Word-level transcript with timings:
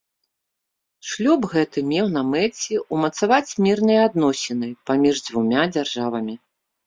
Шлюб 1.09 1.41
гэты 1.53 1.79
меў 1.91 2.07
на 2.15 2.23
мэце 2.31 2.79
ўмацаваць 2.97 3.57
мірныя 3.65 4.01
адносіны 4.09 4.67
паміж 4.91 5.15
дзвюма 5.27 5.63
дзяржавамі. 5.77 6.35